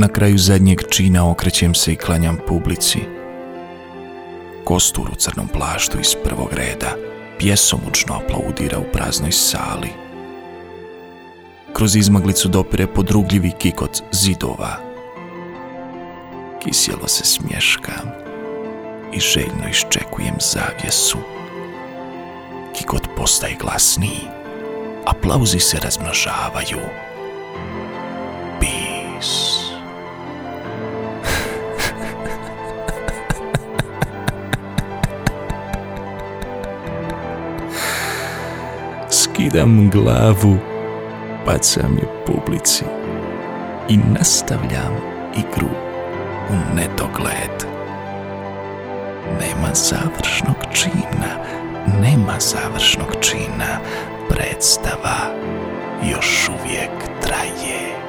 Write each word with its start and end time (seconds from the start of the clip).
Na 0.00 0.08
kraju 0.08 0.38
zadnjeg 0.38 0.82
čina 0.90 1.30
okrećem 1.30 1.74
se 1.74 1.92
i 1.92 1.96
klanjam 1.96 2.38
publici. 2.46 2.98
Kostur 4.64 5.08
u 5.12 5.14
crnom 5.14 5.48
plaštu 5.48 5.98
iz 6.00 6.14
prvog 6.24 6.52
reda 6.52 6.96
pjesomučno 7.38 8.14
aplaudira 8.14 8.78
u 8.78 8.92
praznoj 8.92 9.32
sali. 9.32 9.88
Kroz 11.72 11.96
izmaglicu 11.96 12.48
dopire 12.48 12.86
podrugljivi 12.86 13.52
kikot 13.58 14.02
zidova. 14.12 14.76
Kisjelo 16.62 17.08
se 17.08 17.24
smješkam 17.24 18.10
i 19.12 19.20
željno 19.20 19.68
iščekujem 19.70 20.34
zavjesu. 20.40 21.18
Kikot 22.78 23.08
postaje 23.16 23.56
glasniji, 23.60 24.28
aplauzi 25.06 25.60
se 25.60 25.78
razmnožavaju. 25.78 27.07
Skidam 39.38 39.90
glavu, 39.90 40.56
bacam 41.46 41.98
je 41.98 42.08
publici 42.26 42.84
i 43.88 43.96
nastavljam 43.96 44.94
igru 45.36 45.68
u 46.50 46.74
nedogled. 46.74 47.64
Nema 49.40 49.74
završnog 49.74 50.56
čina, 50.72 51.30
nema 52.00 52.34
završnog 52.38 53.16
čina, 53.20 53.78
predstava 54.28 55.34
još 56.10 56.48
uvijek 56.48 56.90
traje. 57.22 58.07